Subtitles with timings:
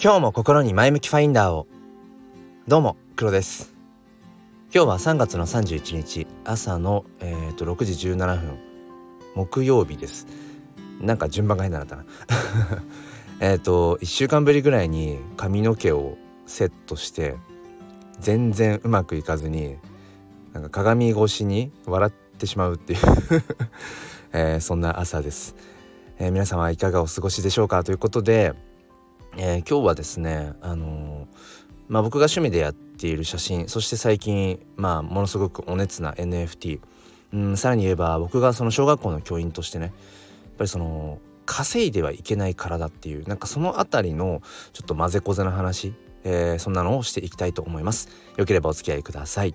[0.00, 1.66] 今日も心に前向きファインダーを。
[2.68, 3.74] どうも黒です。
[4.72, 8.58] 今日は3月の31日朝の、えーと、6時17分。
[9.34, 10.28] 木曜日です。
[11.00, 12.04] なんか順番が変だったな。
[13.42, 17.34] えっと1週間ぶりぐらいに髪の毛をセットして
[18.20, 19.78] 全然うまくいかずに
[20.52, 23.00] なんか鏡越しに笑ってしまうっていう。
[24.32, 25.56] えー、そんな朝です、
[26.18, 28.54] えー、皆様いかがお過ごしでしょうかということで、
[29.36, 31.28] えー、今日はですねあの
[31.88, 36.80] まあ、僕が趣味でやっている写真そして最近、まあ、ものすごくお熱な NFT、
[37.32, 39.94] うん、さらに言えば僕がその小学校の教員としてねやっ
[40.58, 44.42] ぱりその稼いではいけない体っていうなんかその辺りの
[44.74, 48.10] ちょっと混ぜこぜな話、えー、そんなのをしていきたいと思います。
[48.36, 49.54] よければお付き合いください。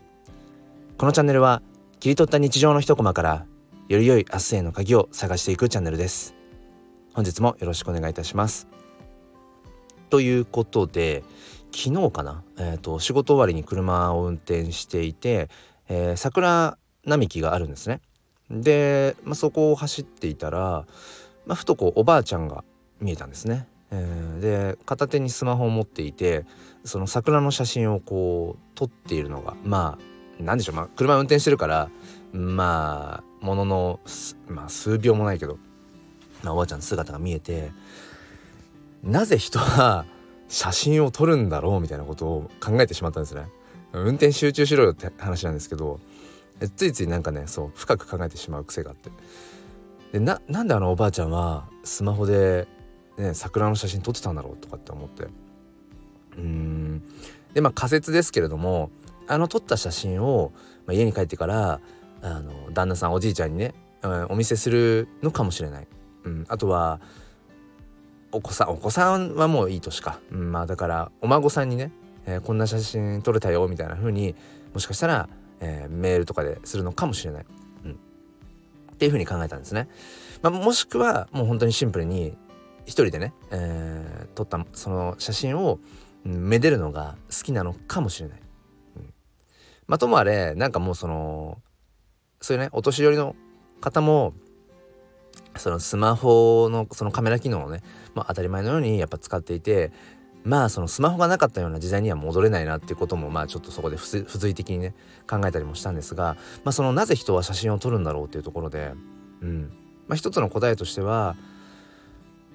[0.98, 1.62] このチャンネルは
[1.99, 3.46] 切り取った日常の一コマから
[3.90, 6.34] より良い明日への鍵を探していくチャンネルです。
[7.13, 8.68] 本日もよろしくお願いいたします。
[10.13, 11.23] ということで
[11.71, 15.49] 昨日かな、えーと、仕事終わりに車を運転していて、
[15.89, 17.99] えー、桜並木があるんですね。
[18.51, 20.85] で、まあ、そこを走っていたら、
[21.47, 22.63] まあ、ふとこうおばあちゃんが
[23.01, 26.45] 見えたんですね、えー、で片手にスマホを持っていて
[26.84, 30.03] その桜の写真をこう撮っているのがまあ
[30.39, 31.89] 何でしょう、まあ、車運転してるから
[32.34, 33.99] まあものの、
[34.47, 35.57] まあ、数秒もないけど、
[36.43, 37.71] まあ、おばあちゃんの姿が見えて
[39.04, 40.05] なぜ人は
[40.48, 43.48] 写真を撮るんだろうみたいなことを考えてしまったんですね。
[43.93, 45.99] 運転集中しろよって話なんですけど
[46.76, 49.12] ついついなんかねそう深く考えてしまう癖があって
[50.13, 52.68] でなんであのおばあちゃんはスマホで、
[53.18, 55.27] ね、桜の写真撮ってたんだろうとかって思って
[56.37, 57.04] うん
[57.54, 58.90] でまあ仮説ですけれども
[59.27, 60.51] あの撮った写真を、
[60.85, 61.79] まあ、家に帰ってから
[62.21, 65.88] あの旦那さんおじいちゃんにね、うん、お見せするのかもしれない。
[66.24, 67.01] うん、あとは
[68.34, 71.91] お子さんお子さんはもういい年か、うん、まあだからお孫さんにね、
[72.25, 74.35] えー、こんな写真撮れたよみたいな風に
[74.74, 77.46] もしかしたら、えー、メールとかでするのかもしれない、
[77.85, 77.96] うん、っ
[78.97, 79.88] ていう風に考えたんですね。
[80.41, 82.35] まあ、もしくはもう本当にシンプルに
[82.85, 85.79] 一人でね、えー、撮ったその写真を、
[86.25, 88.40] うん、めでるのが好きなのかもしれない。
[88.97, 89.13] うん、
[89.88, 91.59] まあともあれなんかもうその
[92.41, 93.35] そういうねお年寄りの
[93.79, 94.34] 方も
[95.58, 97.81] そのスマホのそのカメラ機能をね、
[98.16, 99.91] まあ、当たり前のようにやっぱ使っていて
[100.44, 104.94] まあそのスマホがなかったような時代には戻れないなっていうこともまあちょっとそこで付随的にね
[105.30, 108.94] 考えたりもしたんですが、まあ、そのなぜ人は写真を撮るんだろうっていうところで、
[109.41, 109.72] うん。
[110.08, 111.38] まあ、一つの答えとしては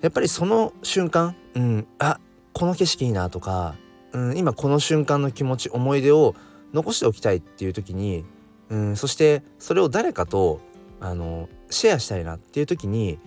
[0.02, 2.20] やっぱりその瞬間、うん、あ
[2.52, 3.74] この景色いいなとか、
[4.12, 6.34] うん、今この瞬間の気持ち思い出を
[6.74, 8.26] 残しておきたいっていう時に
[8.70, 10.60] うん、そしてそれを誰かと
[11.00, 13.18] あのシェアしたいなっていう時にやっ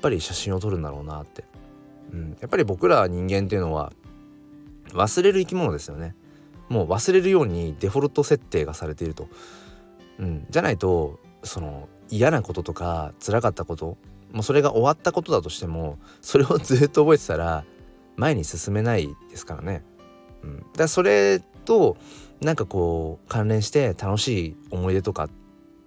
[0.00, 1.44] ぱり写真を撮るんだろうなって、
[2.12, 3.92] うん、やっぱり僕ら人間っていうのは
[4.92, 6.14] 忘れる生き物ですよね。
[6.68, 9.28] もう忘れるようにデフォルト設定がされていると、
[10.18, 13.96] うん、じゃないとその嫌なこととか辛かったこと
[14.32, 17.64] もうそれが終わったことだとしてもそれをずっと覚えてたら
[18.16, 19.84] 前に進めないですからね。
[20.42, 21.96] うん、だからそれと
[22.40, 25.30] なんかこう関連して楽しい思い出とかっ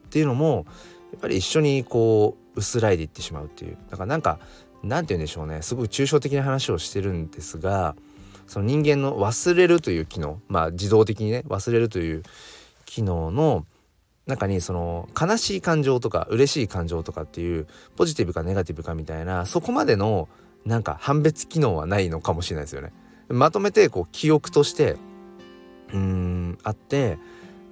[0.09, 0.65] ていうのも
[1.11, 4.39] やっぱり一緒にこう薄らいでいってしまうっていうだからなんか
[4.83, 7.95] なんて言うんでしょうねすごく抽象的な話をしてるんですが
[8.47, 12.23] その人間の忘れるという機能まあ自動的にね忘れるという
[12.85, 13.65] 機能の
[14.25, 20.29] 中にその悲しい感情とか嬉しい感情とかっていうポジティブかネガティブかみたいなそこまでの
[20.65, 22.93] なんか判別機能はないのかもしれないですよね。
[23.29, 24.97] まとめてこう記憶として
[25.93, 27.17] うんあって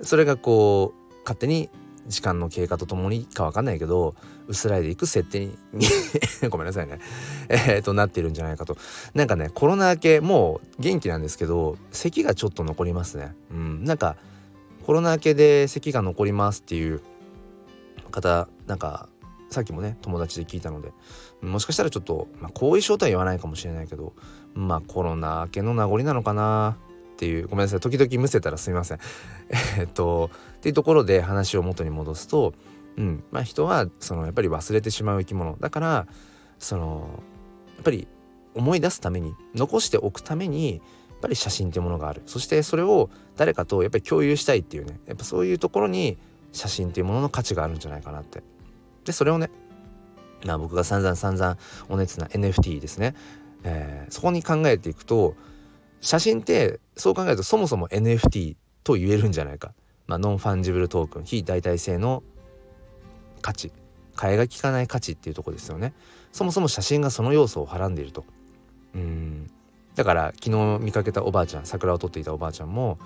[0.01, 1.69] それがこう勝手に
[2.07, 4.15] 時間の経過とともにか分かんないけど
[4.47, 5.57] 薄らいでいく設定に
[6.49, 6.99] ごめんなさいね。
[7.49, 8.77] えー、となってるんじゃないかと。
[9.13, 13.35] なんかねコロナ明けもう元気なんですけど咳がちょっと残りますね。
[13.51, 13.83] うん。
[13.83, 14.15] なんか
[14.85, 17.01] コロナ明けで咳が残りますっていう
[18.11, 19.09] 方なんか
[19.49, 20.91] さっきもね友達で聞いたので
[21.41, 24.13] もしかしたらちょっと、まあ、後遺症とは言わないかもしれないけど
[24.53, 26.77] まあコロナ明けの名残なのかな
[27.13, 27.79] っていうごめんなさい。
[27.79, 28.99] 時々むせたらすみません。
[29.79, 32.53] えっとっていうところで話を元に戻すと、
[32.97, 35.57] うんまあ、人はそのやっぱり忘れてしまう生き物。
[35.59, 36.07] だから
[36.59, 37.23] その
[37.75, 38.07] やっぱり
[38.55, 42.23] 思い出すために残しておくためにやっぱり写真っていうものがある。
[42.25, 44.99] そしてそれを誰かとやっぱり共有したいっていうね。
[45.05, 46.17] やっぱそういうところに
[46.51, 48.41] 写真っていうものの価値があるんじゃないかなって。
[49.05, 49.49] でそれをね
[50.45, 51.57] まあ僕が散々散々
[51.89, 53.15] お熱な NFT ですね、
[53.63, 55.35] えー、そこに考えていくと
[56.01, 59.73] 写真ってそう考えるとそもそも NFT と言えるんじゃないか、
[60.07, 62.23] まあ、 non-fungible token 非代替性の
[63.41, 63.71] 価値
[64.15, 65.93] 替えが利かない価値っていうとこですよね。
[66.31, 68.25] そもそも写真がその要素をはらんでいると。
[68.95, 69.49] うん。
[69.95, 72.99] だから昨日見かけたおばあちゃん桜を撮っていたおばあちゃんも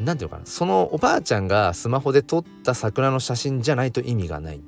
[0.00, 0.46] 何て言うのかな。
[0.46, 4.60] そのおばあちゃんがスマホで撮った桜の写真じゃないと意味がない。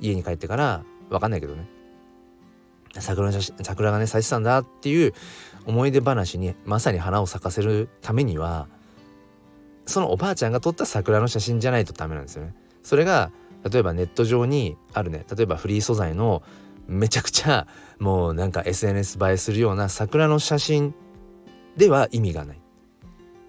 [0.00, 1.68] 家に帰ってから分かんないけどね。
[2.98, 5.14] 桜の写真桜がね咲いてたんだっていう
[5.66, 8.68] 思い出話にまさに花を咲かせるためには
[9.90, 12.54] そのおばあちゃんが撮った桜の写真じゃないとダメなんですよね。
[12.82, 13.30] それが
[13.70, 16.42] 例えばネット上にあるね例えばフリー素材の
[16.86, 17.66] めちゃくちゃ
[17.98, 20.94] もうなんか SNS 映えするような桜の写真
[21.76, 22.60] では意味がない。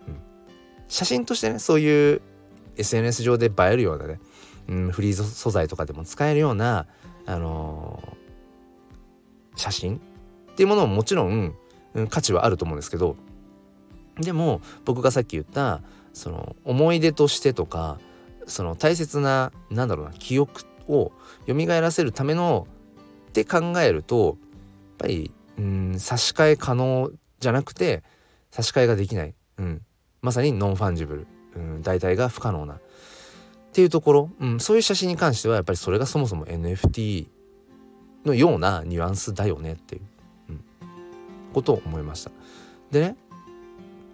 [0.07, 0.17] うん、
[0.88, 2.21] 写真としてねそういう
[2.77, 4.19] SNS 上で映えるようなね、
[4.67, 6.87] うん、フリー素材とかでも使えるような、
[7.25, 9.97] あのー、写真
[10.51, 11.55] っていうものももちろん、
[11.94, 13.15] うん、価値はあると思うんですけど
[14.19, 15.81] でも僕がさっき言った
[16.13, 17.99] その思い出としてとか
[18.45, 21.11] その大切ななんだろうな記憶を
[21.47, 22.67] 蘇らせるための
[23.29, 24.37] って考えるとやっ
[24.97, 28.03] ぱりうん差し替え可能じゃなくて
[28.51, 29.81] 差し替えができない、うん、
[30.21, 32.75] まさに non-fungible、うん、代替が不可能な。
[32.75, 32.79] っ
[33.73, 37.27] ていうところ、うん、そういう写真に関してはやっぱりそれがそもそも NFT
[38.25, 40.01] のようなニュアンスだよねっていう、
[40.49, 40.63] うん、
[41.53, 42.31] ことを思いました。
[42.91, 43.15] でね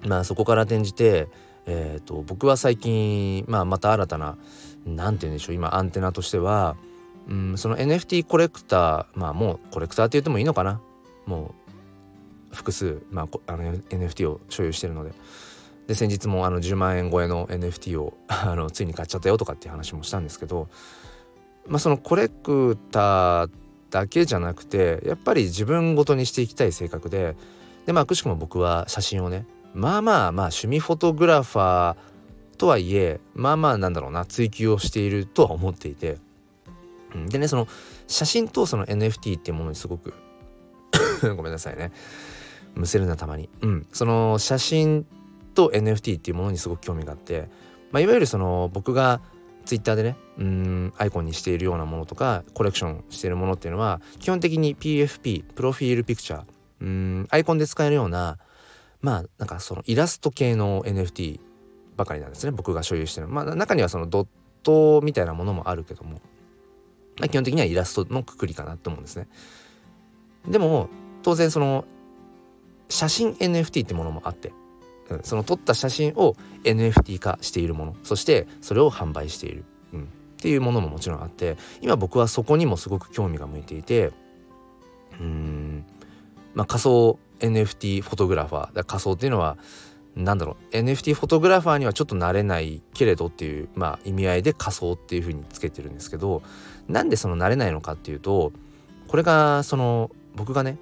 [0.05, 1.27] まあそこから転じて
[1.67, 4.37] えーと、僕は最近、まあ、また新たな
[4.85, 6.77] 何て言うんでしょう今アンテナとしては、
[7.27, 10.81] うん、その NFT コレクターまあもうコレクターって言ってもいいのかな？
[11.25, 11.53] も
[12.51, 15.11] う複数、まあ、あの NFT を所有してるので。
[15.87, 20.67] で先日もあの10万円超えの NFT をあのついに買っちゃったよとかっていう話もしたんですけど、
[21.65, 23.49] まあ、そのコレクター
[23.89, 27.37] だけじゃなくてやっぱり自分ごとにしていきたい性格で
[27.85, 29.45] でまあくしくも僕は写真をね
[29.77, 36.17] まあまあまあ趣味フォトグラファーとはいえまあまあなんだろうな追求をしているとは思っていて、
[37.29, 37.67] でねその
[38.07, 40.13] 写真とその NFT っていうものにすごく
[41.35, 41.91] ごめんなさいね。
[42.75, 43.49] むせるなたまに。
[43.61, 43.87] うん。
[43.91, 45.05] その写真
[45.53, 47.49] と NFT っていうものにすごく興味があって、
[47.91, 49.21] まあ、いわゆるその僕が
[49.65, 56.43] Twitter でねうんアイコンにしているようなものとかコレクションしているものっていうのは基本的に PFP プロフィールピクチャー
[56.81, 58.37] うんアイコンで使えるような
[59.01, 61.39] まあなんかそのイラスト系の NFT
[61.95, 62.51] ばかりなんですね。
[62.51, 64.27] 僕が所有してるまあ中にはそのドッ
[64.63, 66.21] トみたいなものもあるけども、
[67.19, 69.27] まあ、基本的にはイラストのくくりかなと思うんですね。
[70.47, 70.89] でも
[71.23, 71.85] 当然その
[72.89, 74.53] 写真 NFT ってものもあって、
[75.09, 77.95] うん、その撮った写真を NFT 化しているもの。
[78.03, 80.05] そしてそれを販売している、うん、っ
[80.37, 81.57] ていうものももちろんあって。
[81.81, 84.11] 今僕はそこにもすごく興味が向いていて。
[85.19, 85.85] うん。
[86.53, 88.83] まあ仮想 NFT フォトグラファー。
[88.83, 89.57] 仮想っていうのは
[90.15, 90.75] 何だろう。
[90.75, 96.41] NFT フォトグラファーにはちょっとなれないけれどっていうまあ意味合いで仮想っていうふうにつけてるんですけど
[96.87, 98.51] なんでそのなれないのかっていうと
[99.07, 100.77] これがその僕がね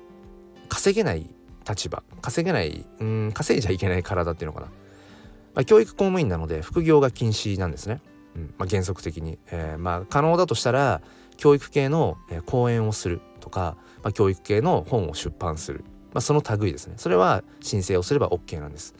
[0.69, 1.29] 稼げない
[1.67, 2.03] 立場。
[2.21, 8.01] 稼げないうん稼いじゃいけない体っていうのかな、まあ、教育公務員なので副業が禁止なんですね、
[8.35, 11.01] うんまあ、原則的に、えー、まあ可能だとしたら
[11.37, 15.83] 教育系の、講演をするとか、まあ、教育系の本を出版する。
[16.15, 18.95] まあ、その類ですねそれは申請をすれば OK なんです。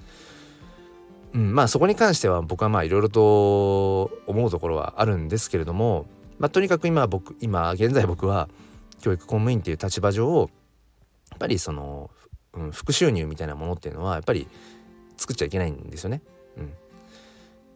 [1.34, 6.08] うん、まあそこに関しては僕はまあいろいろと思うところはあるんですけれども、
[6.40, 8.50] まあ、とにかく今僕今現在僕は
[9.02, 10.50] 教育公務員っていう立場上
[11.32, 12.12] やっぱりその、
[12.54, 14.46] うん、副収入みたいなものっていうのはやっぱり
[15.16, 16.22] 作っちゃいけないんですよね。
[16.58, 16.74] うん、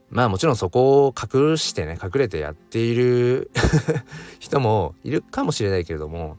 [0.10, 3.51] まあもちろんそこを隠してね隠れてやっている
[4.38, 6.38] 人もいるかもしれないけれども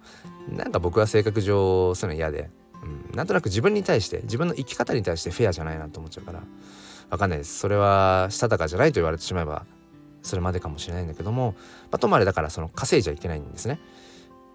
[0.51, 2.51] なんか僕は性格上そういうの嫌で
[2.83, 6.43] うん、なんとなく自分に対して自分の生き方に対してフェアじゃないなと思っちゃうから
[7.11, 7.59] 分かんないです。
[7.59, 9.67] それはしたたかじゃないと言われてしまえば
[10.23, 11.55] それまでかもしれないんだけども、
[11.91, 13.81] まあ、ともあれだからその稼いじゃいけないんですね、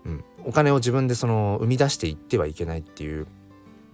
[0.05, 3.27] うん、お金を自分でその生み出していってはいけないっていう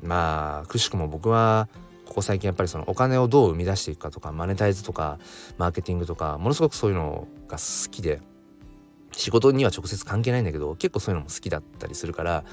[0.04, 1.70] まあくしくも僕は
[2.06, 5.18] ここ最近やっぱりそのお金をどう生み出していくかとかマネタイズとか
[5.58, 8.20] マーケティングとかものすごくそういうのが好きで
[9.14, 12.44] 仕事には直接関係ないんだけど結構そういうのも好きだったりするから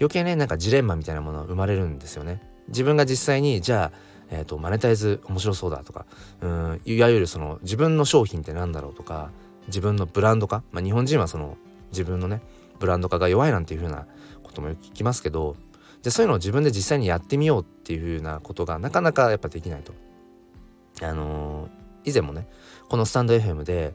[0.00, 2.42] 余計ねなんかジレンマみたいなものが生まれるんですよね。
[2.68, 3.98] 自分が実際にじゃあ、
[4.30, 6.06] えーと、マネタイズ面白そうだとか
[6.40, 9.30] うんいわゆるその自分の商品って何だろうとか
[9.66, 11.56] 自分のブランド化、まあ、日本人はその
[11.90, 12.40] 自分のね
[12.78, 14.06] ブランド化が弱いなんていう風な
[14.42, 15.56] こともよく聞きますけど
[16.02, 19.94] じゃそういうのを自分で実際にやってみようっていう風なことがなかなかやっぱできないと。
[21.02, 22.46] あのー、以前もね
[22.88, 23.94] このスタンド FM で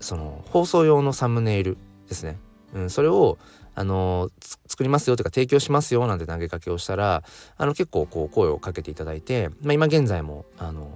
[0.00, 1.76] その放送用のサムネイル
[2.08, 2.38] ですね、
[2.74, 3.38] うん、それを
[3.74, 4.30] あの
[4.66, 7.22] 作りますよとか提供しますよなんて投げかけをしたら
[7.56, 10.90] あの結構こう声をかけていただいて、まあ、今現在もあの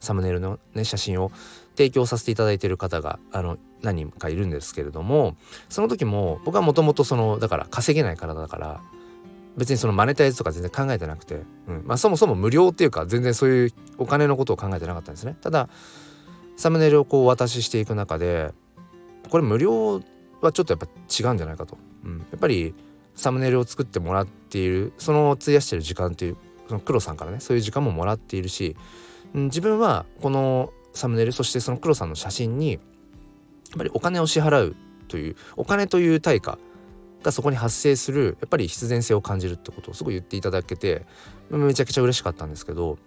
[0.00, 1.32] サムネイルの、ね、写真を
[1.76, 5.36] 提供させていただいている方があの何人かいるんですけれども
[5.68, 8.80] その時も僕はもともとそのだから稼げない体だから
[9.56, 11.82] 別にそのマネタイズとか全然考えてなくて、うん。
[11.86, 15.36] まあ、そもそも無料っていうか全然そういうお金のことを考えてなかったんですね。
[15.40, 15.68] ただ
[16.56, 18.52] サムネイルをこうお渡ししていく中で
[19.30, 20.02] これ無料
[20.46, 22.74] はちょっとやっぱ違うんじゃないかと、うん、やっぱり
[23.14, 26.36] サムネイルを作ってもらっているその費やしてる時間っていう
[26.68, 28.76] その黒さんからねそういう時間ももらっているし、
[29.34, 32.80] うん、自分はこのサムネイルそしてその黒さんの写真にやっ
[33.78, 34.76] ぱりお金を支払う
[35.08, 36.58] というお金という対価
[37.22, 41.06] がそこに発生するやっぱり必然性を感じるってことをすごい言っていただけて
[41.50, 42.98] めちゃくちゃ嬉しかったんですけど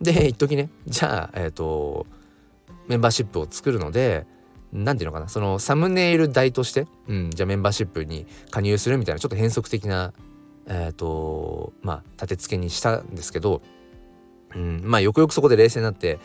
[0.00, 2.06] で一時ねじゃあえっ、ー、と
[2.86, 4.26] メンバーシップを作るので
[4.72, 10.12] 何て言うのかなそのサムネイル代として、うん、じゃあメンバーシップに加入するみたいなちょっと変則的な
[10.66, 13.62] えっ、ー、とまあ立て付けにしたんですけど、
[14.54, 16.18] うん、まあよくよくそこで冷静になって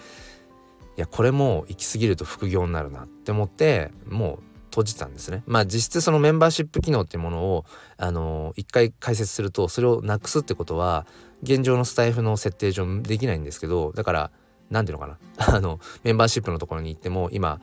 [0.98, 4.40] いやこれも行き過ぎると副業になるなって思ってもう
[4.74, 5.44] 閉じたんですね。
[5.46, 7.66] まあ実質そのメンバーシップ機能っていうものを
[7.98, 11.06] あの一回解説するとそれをなくすってことは
[11.44, 14.32] 現状のスタイフの設定上できないんですけどだから
[14.72, 17.62] 何ていうのかなあのメンバーシップのところに行っても今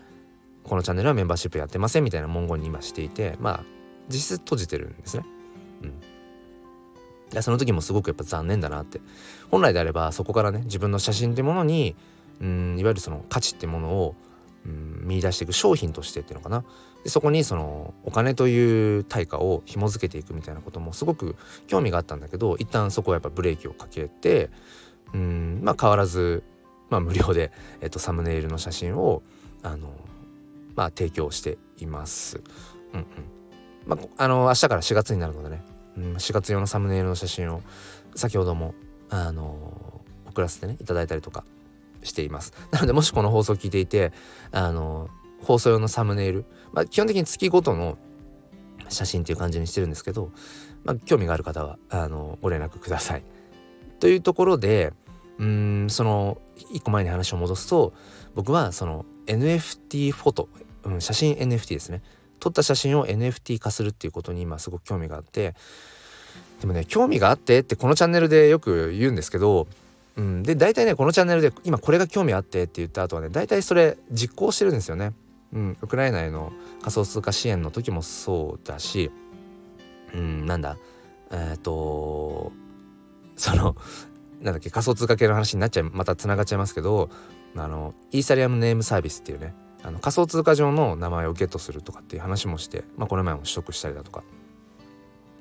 [0.64, 3.64] このチャンネルはメンバーシップやってませんみたいな文言に今していてまあ
[4.08, 5.24] 実質閉じてるんですね。
[5.82, 7.38] うん。
[7.38, 9.00] いその時もすごくやっぱ残念だなって
[9.50, 11.94] 本来であればそこからね自分の写真ってものに
[12.40, 14.16] うんいわゆるその価値ってものを
[14.66, 16.64] うん見出していく商品としてっていうのかな
[17.04, 21.36] でそこにそのお金という対価を紐付けていくみたいなこともすごく
[21.66, 24.50] 興味があったんだけど一旦そこはやっぱブレーキをかけて
[25.14, 26.42] うんまあ変わらず、
[26.90, 29.22] まあ、無料で、えっと、サムネイルの写真を
[29.62, 29.92] あの
[30.80, 32.40] まあ提供しています。
[32.94, 33.06] うんうん
[33.84, 35.62] まあ、あの明日から4月になるのでね、
[35.98, 37.60] うん、4月用のサムネイルの写真を
[38.14, 38.74] 先ほども
[39.10, 41.44] あの送らせてねいただいたりとか
[42.02, 44.12] していますなのでもしこの放送を聞いていて
[44.52, 45.10] あの
[45.42, 47.98] 放送用のサムネイル、まあ、基本的に月ごとの
[48.88, 50.30] 写真っていう感じにしてるんですけど、
[50.84, 53.22] まあ、興味がある方はあのご連絡ください。
[53.98, 54.92] というところで
[55.38, 56.40] うんその
[56.72, 57.92] 一個前に話を戻すと
[58.34, 60.48] 僕はその NFT フォト、
[60.84, 62.02] うん、写真 NFT ですね
[62.38, 65.54] 撮った写真を NFT 化するっていうことに今すごく興味があって
[66.60, 69.66] でもね興味があってってこのチャンネルでよく言うんですけど
[70.16, 75.12] うん、で大体ねこのチャンネルで今これが興味あってって言った後はね大体それ実行してるんですよね。
[75.52, 79.10] うん、ウクライナへの仮想通貨支援の時もそうだし、
[80.14, 80.76] うん、なんだ
[81.30, 82.52] えっ、ー、と
[83.36, 83.76] その
[84.42, 87.10] なんだっけ仮想通貨系の話になっちゃいまたつながっちゃいますけど
[87.56, 94.22] あのイーサリアムネームサービスっていうねあの仮想通貨上の名前をゲットするとかっていう話もして、まあ、この前も取得したりだとか、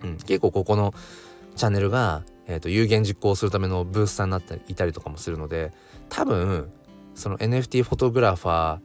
[0.04, 0.94] うん、結構ここの
[1.56, 5.72] チャンネルがえーと、有言実行するためのブースターになったりいたりとかもするので
[6.10, 6.72] 多分
[7.14, 8.82] その NFT フォトグラファーっ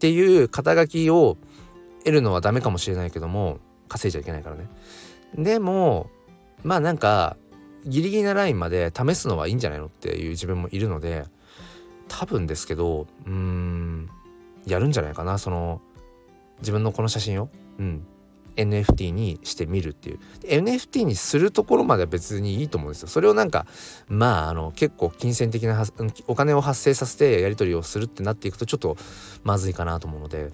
[0.00, 1.36] ていう肩書きを
[2.00, 4.66] 得るのはダメかもしれないけども稼いじゃいけないからね。
[5.36, 6.10] でも
[6.64, 7.36] まあなんか
[7.86, 11.24] ギリギリなラインまで試すのはいいんじゃないのっていう自分もいるので
[12.08, 14.10] 多分ですけどうーん。
[14.66, 15.80] やるんじゃないかなその
[16.60, 17.48] 自分のこの写真を。
[17.78, 18.06] うん。
[18.56, 20.20] NFT にしてみるっていう。
[20.44, 23.08] NFT にするところまでは別にいいと思うんですよ。
[23.08, 23.66] それをなんか
[24.06, 25.84] まああの結構金銭的な
[26.28, 28.96] お金を発生させてやり取りをするってなっていくとちょっと
[29.42, 30.52] まずいかなと思うので。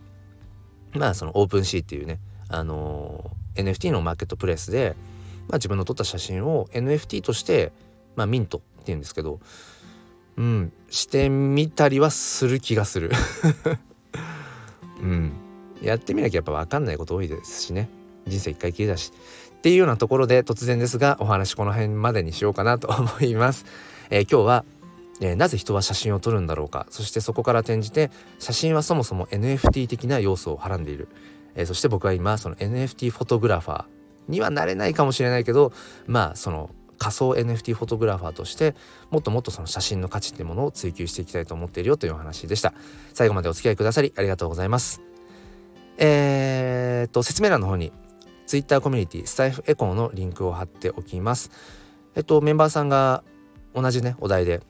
[0.95, 4.97] まあそのオープンシーっていうねあの NFT のマーケットプレイスで、
[5.49, 7.73] まあ、自分の撮った写真を NFT として、
[8.17, 9.41] まあ、ミントっていうんですけど
[10.37, 13.11] うんしてみたりはする気がする。
[15.03, 15.33] うん。
[15.83, 17.89] やってみなきゃやっぱ分かんないこと多いですしね。
[18.27, 19.13] 人生一回きりだし。
[19.59, 23.67] っていうようなところで突然ですがお話この辺までにしようかなと思います、
[24.09, 24.65] えー、今日は、
[25.21, 26.87] えー、なぜ人は写真を撮るんだろうか。
[26.91, 31.09] そしてそこから転じて写真はそもそも NFT 的な要素をはらんでいる、
[31.55, 33.85] えー、そして僕は今その NFT フォトグラファー
[34.29, 35.73] にはなれないかもしれないけど
[36.07, 38.77] まあその仮想 NFT フォトグラファーとして
[39.11, 42.75] もっともっとその写真の価値っていうものを追求していきたいと思っているよというお話でした
[43.15, 45.01] 最後までお付き合いくださりありがとうございます
[45.97, 47.91] えー、っと説明欄の方に
[48.47, 51.53] Twitter コミュニティスタイフエコーのリンクを貼っておきます。
[52.17, 53.23] えっとメンバーさんが
[53.75, 54.61] 同じねお題で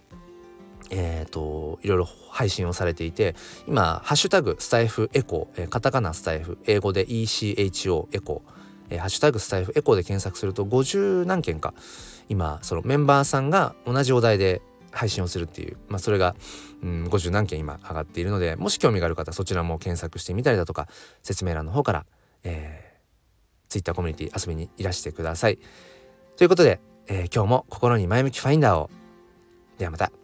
[0.92, 3.36] えーと、いろいろ配信をされていて
[3.68, 8.59] 今「ハッシュタグスタイフエコー」えー、カタカナスタイフ英語で ECHO エコー、
[8.90, 11.74] えー、ハッシュタグスタイフエコーで検索すると50何件か
[12.28, 16.34] 今そのメンバーさんが同じお題で配信をするっていう、まあ、それが、
[16.82, 20.88] うん、50何件今上がっているのでもし興味がある方そちらも検索してみたりだとか
[21.22, 22.06] 説明欄の方から、
[22.42, 25.58] えー、Twitter コミュニティ遊びにいらしてください。
[26.36, 28.90] ということで、えー、今日も心に前向きファインダーを
[29.78, 30.19] ではまた。